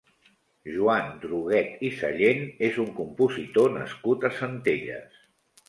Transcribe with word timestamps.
Joan 0.75 1.11
Druguet 1.25 1.83
i 1.91 1.91
Sallent 1.99 2.43
és 2.71 2.81
un 2.85 2.91
compositor 3.03 3.73
nascut 3.79 4.29
a 4.29 4.35
Centelles. 4.43 5.25